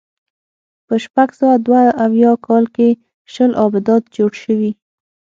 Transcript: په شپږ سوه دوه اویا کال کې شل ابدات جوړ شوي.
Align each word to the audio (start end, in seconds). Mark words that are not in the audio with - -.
په 0.87 0.93
شپږ 1.03 1.29
سوه 1.39 1.55
دوه 1.65 1.81
اویا 2.05 2.31
کال 2.45 2.65
کې 2.75 2.89
شل 3.33 3.51
ابدات 3.65 4.03
جوړ 4.15 4.31
شوي. 4.43 4.71